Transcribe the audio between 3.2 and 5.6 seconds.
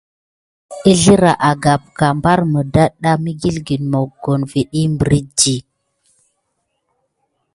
mǝgilgǝn mogon va ɗih mbiriɗi.